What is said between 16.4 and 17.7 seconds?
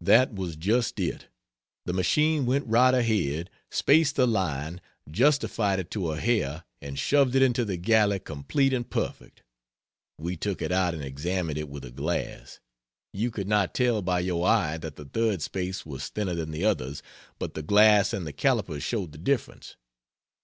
the others, but the